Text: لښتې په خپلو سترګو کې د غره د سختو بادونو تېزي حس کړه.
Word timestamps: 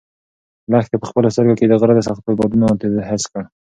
لښتې 0.71 0.95
په 0.99 1.05
خپلو 1.09 1.31
سترګو 1.33 1.57
کې 1.59 1.65
د 1.67 1.73
غره 1.81 1.93
د 1.95 2.01
سختو 2.07 2.37
بادونو 2.37 2.67
تېزي 2.81 3.01
حس 3.09 3.23
کړه. 3.31 3.43